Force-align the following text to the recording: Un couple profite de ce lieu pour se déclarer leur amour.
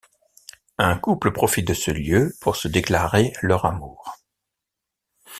Un 0.79 0.97
couple 0.97 1.31
profite 1.31 1.67
de 1.67 1.75
ce 1.75 1.91
lieu 1.91 2.33
pour 2.41 2.55
se 2.55 2.67
déclarer 2.67 3.33
leur 3.43 3.65
amour. 3.65 4.17